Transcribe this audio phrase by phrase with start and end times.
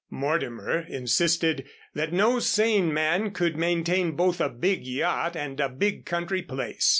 [0.09, 1.63] Mortimer insisted
[1.93, 6.89] that no sane man could maintain both a big yacht and a big country place.